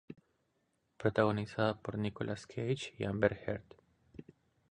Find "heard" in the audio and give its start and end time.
3.45-3.75